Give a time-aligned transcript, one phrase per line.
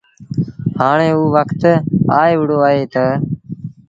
[0.79, 1.61] هآڻي اوٚ وکت
[2.21, 3.05] آئي وهُڙو اهي تا